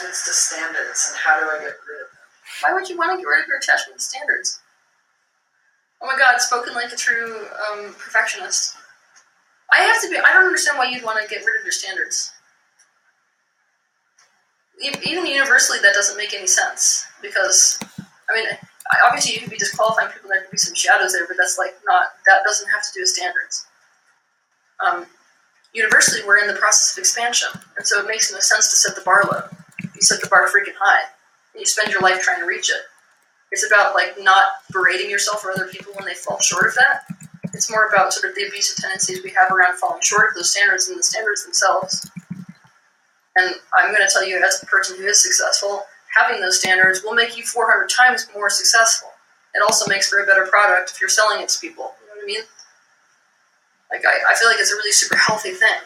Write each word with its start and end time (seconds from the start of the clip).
attachments 0.00 0.24
to 0.24 0.32
standards, 0.32 1.10
and 1.10 1.18
how 1.18 1.40
do 1.40 1.46
I 1.46 1.58
get 1.58 1.76
rid 1.88 2.00
of 2.00 2.08
them? 2.08 2.20
Why 2.62 2.72
would 2.72 2.88
you 2.88 2.96
want 2.96 3.12
to 3.12 3.16
get 3.16 3.28
rid 3.28 3.42
of 3.42 3.48
your 3.48 3.58
attachment 3.58 3.98
to 3.98 4.04
standards? 4.04 4.60
Oh 6.02 6.06
my 6.06 6.16
god, 6.16 6.40
spoken 6.40 6.74
like 6.74 6.92
a 6.92 6.96
true 6.96 7.46
um, 7.70 7.92
perfectionist. 7.94 8.76
I 9.72 9.80
have 9.82 10.00
to 10.02 10.08
be. 10.08 10.16
I 10.16 10.32
don't 10.32 10.46
understand 10.46 10.78
why 10.78 10.86
you'd 10.90 11.04
want 11.04 11.22
to 11.22 11.28
get 11.28 11.44
rid 11.44 11.58
of 11.58 11.64
your 11.64 11.72
standards. 11.72 12.32
Even 14.82 15.26
universally, 15.26 15.78
that 15.82 15.92
doesn't 15.92 16.16
make 16.16 16.32
any 16.32 16.46
sense 16.46 17.06
because, 17.20 17.78
I 18.30 18.34
mean, 18.34 18.46
obviously 19.04 19.34
you 19.34 19.40
could 19.40 19.50
be 19.50 19.58
disqualifying 19.58 20.10
people. 20.10 20.30
There 20.30 20.40
could 20.40 20.50
be 20.50 20.56
some 20.56 20.74
shadows 20.74 21.12
there, 21.12 21.26
but 21.26 21.36
that's 21.36 21.58
like 21.58 21.74
not. 21.84 22.06
That 22.26 22.42
doesn't 22.44 22.68
have 22.70 22.82
to 22.82 22.88
do 22.94 23.00
with 23.00 23.10
standards. 23.10 23.66
Um, 24.84 25.06
universally, 25.74 26.26
we're 26.26 26.38
in 26.38 26.46
the 26.46 26.54
process 26.54 26.96
of 26.96 27.02
expansion, 27.02 27.50
and 27.76 27.86
so 27.86 28.00
it 28.00 28.08
makes 28.08 28.32
no 28.32 28.40
sense 28.40 28.70
to 28.70 28.76
set 28.76 28.96
the 28.96 29.02
bar 29.02 29.24
low. 29.30 29.59
You 30.00 30.06
set 30.06 30.22
the 30.22 30.28
bar 30.28 30.48
freaking 30.48 30.72
high, 30.80 31.02
and 31.52 31.60
you 31.60 31.66
spend 31.66 31.92
your 31.92 32.00
life 32.00 32.22
trying 32.22 32.40
to 32.40 32.46
reach 32.46 32.70
it. 32.70 32.80
It's 33.52 33.66
about 33.66 33.94
like 33.94 34.16
not 34.18 34.44
berating 34.72 35.10
yourself 35.10 35.44
or 35.44 35.50
other 35.50 35.66
people 35.66 35.92
when 35.94 36.06
they 36.06 36.14
fall 36.14 36.40
short 36.40 36.68
of 36.68 36.74
that. 36.76 37.04
It's 37.52 37.70
more 37.70 37.86
about 37.86 38.14
sort 38.14 38.30
of 38.30 38.34
the 38.34 38.46
abusive 38.46 38.78
tendencies 38.78 39.22
we 39.22 39.34
have 39.38 39.52
around 39.52 39.76
falling 39.76 40.00
short 40.00 40.30
of 40.30 40.36
those 40.36 40.52
standards 40.52 40.88
and 40.88 40.98
the 40.98 41.02
standards 41.02 41.44
themselves. 41.44 42.08
And 43.36 43.54
I'm 43.76 43.92
going 43.92 44.06
to 44.06 44.10
tell 44.10 44.26
you, 44.26 44.42
as 44.42 44.62
a 44.62 44.66
person 44.66 44.96
who 44.96 45.04
is 45.04 45.22
successful, 45.22 45.82
having 46.16 46.40
those 46.40 46.58
standards 46.58 47.02
will 47.04 47.14
make 47.14 47.36
you 47.36 47.44
400 47.44 47.90
times 47.90 48.26
more 48.34 48.48
successful. 48.48 49.10
It 49.54 49.60
also 49.62 49.86
makes 49.86 50.08
for 50.08 50.22
a 50.22 50.26
better 50.26 50.46
product 50.46 50.92
if 50.92 51.00
you're 51.00 51.10
selling 51.10 51.42
it 51.42 51.50
to 51.50 51.60
people. 51.60 51.92
You 52.00 52.06
know 52.06 52.14
what 52.16 52.22
I 52.22 52.26
mean? 52.26 52.44
Like, 53.90 54.06
I, 54.06 54.32
I 54.32 54.34
feel 54.38 54.48
like 54.48 54.60
it's 54.60 54.72
a 54.72 54.76
really 54.76 54.92
super 54.92 55.16
healthy 55.28 55.50
thing 55.50 55.80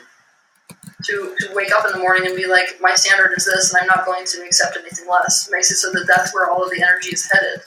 to, 1.06 1.34
to 1.40 1.54
wake 1.54 1.72
up 1.72 1.86
in 1.86 1.92
the 1.92 1.98
morning 1.98 2.26
and 2.26 2.36
be 2.36 2.46
like, 2.46 2.78
my 2.80 2.94
standard 2.94 3.32
is 3.36 3.44
this, 3.44 3.72
and 3.72 3.82
I'm 3.82 3.86
not 3.86 4.06
going 4.06 4.24
to 4.24 4.42
accept 4.42 4.76
anything 4.76 5.08
less. 5.08 5.48
Makes 5.50 5.70
it 5.70 5.76
so 5.76 5.90
that 5.92 6.06
that's 6.06 6.34
where 6.34 6.50
all 6.50 6.64
of 6.64 6.70
the 6.70 6.82
energy 6.82 7.10
is 7.10 7.30
headed. 7.30 7.60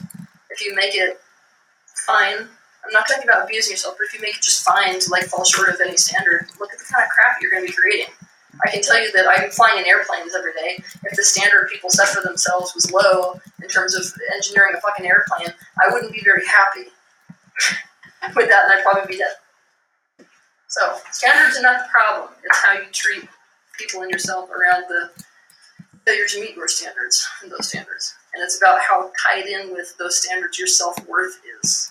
If 0.50 0.64
you 0.64 0.74
make 0.74 0.94
it 0.94 1.20
fine, 2.06 2.48
I'm 2.88 2.92
not 2.92 3.06
talking 3.06 3.28
about 3.28 3.44
abusing 3.44 3.72
yourself, 3.72 3.96
but 3.98 4.04
if 4.06 4.14
you 4.14 4.20
make 4.20 4.36
it 4.36 4.42
just 4.42 4.64
fine 4.64 4.98
to 4.98 5.10
like 5.10 5.24
fall 5.24 5.44
short 5.44 5.68
of 5.68 5.80
any 5.84 5.96
standard, 5.96 6.46
look 6.58 6.72
at 6.72 6.78
the 6.78 6.84
kind 6.92 7.04
of 7.04 7.10
crap 7.10 7.36
you're 7.40 7.50
going 7.50 7.62
to 7.64 7.68
be 7.68 7.76
creating. 7.76 8.12
I 8.64 8.70
can 8.70 8.82
tell 8.82 9.00
you 9.00 9.12
that 9.12 9.26
I'm 9.28 9.50
flying 9.50 9.78
in 9.78 9.86
airplanes 9.86 10.34
every 10.34 10.52
day. 10.54 10.82
If 11.04 11.16
the 11.16 11.22
standard 11.22 11.68
people 11.70 11.90
set 11.90 12.08
for 12.08 12.22
themselves 12.22 12.74
was 12.74 12.90
low 12.90 13.40
in 13.62 13.68
terms 13.68 13.94
of 13.94 14.04
engineering 14.34 14.74
a 14.76 14.80
fucking 14.80 15.06
airplane, 15.06 15.54
I 15.78 15.92
wouldn't 15.92 16.12
be 16.12 16.22
very 16.24 16.44
happy 16.46 16.90
with 18.34 18.48
that, 18.48 18.64
and 18.64 18.72
I'd 18.72 18.82
probably 18.82 19.06
be 19.06 19.18
dead. 19.18 19.34
So 20.68 20.96
standards 21.12 21.58
are 21.58 21.62
not 21.62 21.80
the 21.80 21.88
problem. 21.90 22.30
It's 22.44 22.58
how 22.58 22.74
you 22.74 22.86
treat 22.92 23.26
people 23.78 24.02
and 24.02 24.10
yourself 24.10 24.50
around 24.50 24.84
the 24.88 25.10
failure 26.04 26.26
to 26.26 26.40
meet 26.40 26.54
your 26.56 26.68
standards 26.68 27.26
and 27.42 27.50
those 27.50 27.68
standards. 27.68 28.14
And 28.34 28.42
it's 28.42 28.58
about 28.58 28.80
how 28.80 29.10
tied 29.24 29.46
in 29.46 29.72
with 29.72 29.96
those 29.98 30.22
standards 30.22 30.58
your 30.58 30.68
self 30.68 30.96
worth 31.08 31.40
is. 31.62 31.90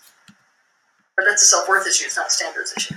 But 1.15 1.25
that's 1.27 1.41
a 1.41 1.45
self 1.45 1.67
worth 1.67 1.87
issue, 1.87 2.05
it's 2.05 2.17
not 2.17 2.27
a 2.27 2.31
standards 2.31 2.73
issue. 2.77 2.95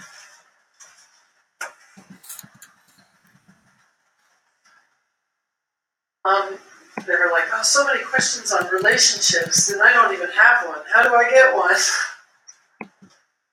Um, 6.27 6.59
they 7.07 7.15
were 7.15 7.31
like, 7.33 7.45
oh, 7.55 7.63
so 7.63 7.87
many 7.87 8.05
questions 8.05 8.53
on 8.53 8.69
relationships, 8.69 9.71
and 9.71 9.81
I 9.83 9.95
don't 9.95 10.13
even 10.13 10.29
have 10.29 10.69
one. 10.69 10.81
How 10.93 11.03
do 11.03 11.15
I 11.15 11.31
get 11.31 11.57
one? 11.57 11.75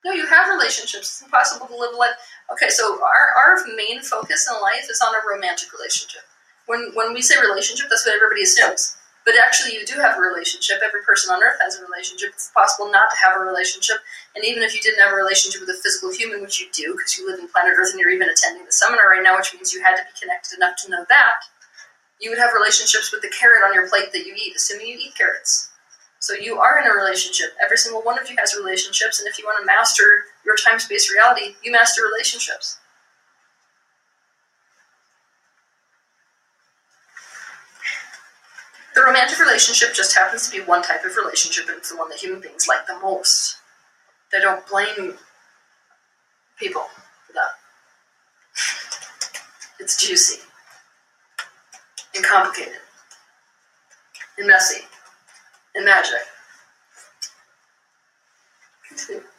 No, 0.08 0.14
you 0.14 0.24
have 0.24 0.48
relationships. 0.48 1.20
It's 1.20 1.22
impossible 1.22 1.66
to 1.66 1.76
live 1.76 1.92
life. 1.92 2.16
Okay, 2.50 2.70
so 2.70 2.96
our, 2.96 3.26
our 3.36 3.60
main 3.76 4.00
focus 4.00 4.48
in 4.48 4.56
life 4.62 4.88
is 4.88 5.04
on 5.04 5.12
a 5.12 5.20
romantic 5.28 5.68
relationship. 5.76 6.22
When, 6.64 6.92
when 6.94 7.12
we 7.12 7.20
say 7.20 7.36
relationship, 7.36 7.92
that's 7.92 8.06
what 8.06 8.16
everybody 8.16 8.40
assumes. 8.40 8.96
But 9.28 9.36
actually, 9.36 9.76
you 9.76 9.84
do 9.84 10.00
have 10.00 10.16
a 10.16 10.24
relationship. 10.24 10.80
Every 10.80 11.04
person 11.04 11.28
on 11.28 11.44
earth 11.44 11.60
has 11.60 11.76
a 11.76 11.84
relationship. 11.84 12.32
It's 12.32 12.48
possible 12.56 12.88
not 12.88 13.12
to 13.12 13.16
have 13.20 13.36
a 13.36 13.44
relationship. 13.44 14.00
And 14.32 14.48
even 14.48 14.62
if 14.62 14.72
you 14.72 14.80
didn't 14.80 15.04
have 15.04 15.12
a 15.12 15.20
relationship 15.20 15.60
with 15.60 15.76
a 15.76 15.76
physical 15.76 16.08
human, 16.08 16.40
which 16.40 16.56
you 16.56 16.72
do 16.72 16.96
because 16.96 17.20
you 17.20 17.28
live 17.28 17.36
in 17.38 17.52
planet 17.52 17.76
Earth 17.76 17.92
and 17.92 18.00
you're 18.00 18.08
even 18.08 18.32
attending 18.32 18.64
the 18.64 18.72
seminar 18.72 19.12
right 19.12 19.22
now, 19.22 19.36
which 19.36 19.52
means 19.52 19.76
you 19.76 19.84
had 19.84 20.00
to 20.00 20.08
be 20.08 20.16
connected 20.16 20.56
enough 20.56 20.80
to 20.80 20.88
know 20.88 21.04
that, 21.12 21.44
you 22.16 22.32
would 22.32 22.40
have 22.40 22.56
relationships 22.56 23.12
with 23.12 23.20
the 23.20 23.28
carrot 23.28 23.60
on 23.60 23.76
your 23.76 23.92
plate 23.92 24.08
that 24.16 24.24
you 24.24 24.32
eat, 24.32 24.56
assuming 24.56 24.88
you 24.88 24.96
eat 24.96 25.12
carrots. 25.12 25.67
So 26.20 26.34
you 26.34 26.58
are 26.58 26.78
in 26.78 26.90
a 26.90 26.94
relationship. 26.94 27.50
Every 27.62 27.76
single 27.76 28.02
one 28.02 28.18
of 28.18 28.28
you 28.28 28.36
has 28.38 28.54
relationships, 28.54 29.20
and 29.20 29.28
if 29.28 29.38
you 29.38 29.44
want 29.44 29.60
to 29.60 29.66
master 29.66 30.24
your 30.44 30.56
time 30.56 30.78
space 30.80 31.12
reality, 31.12 31.54
you 31.62 31.70
master 31.70 32.02
relationships. 32.02 32.78
The 38.94 39.02
romantic 39.02 39.38
relationship 39.38 39.94
just 39.94 40.16
happens 40.16 40.48
to 40.48 40.58
be 40.58 40.64
one 40.64 40.82
type 40.82 41.04
of 41.04 41.14
relationship, 41.16 41.68
and 41.68 41.76
it's 41.76 41.90
the 41.90 41.96
one 41.96 42.08
that 42.08 42.18
human 42.18 42.40
beings 42.40 42.66
like 42.66 42.84
the 42.88 42.98
most. 42.98 43.58
They 44.32 44.40
don't 44.40 44.66
blame 44.66 45.14
people 46.58 46.86
for 47.26 47.32
that. 47.34 47.54
It's 49.80 50.04
juicy 50.04 50.40
and 52.16 52.24
complicated 52.24 52.80
and 54.36 54.48
messy 54.48 54.84
and 55.78 55.84
magic. 55.86 56.20
Continue. 58.88 59.37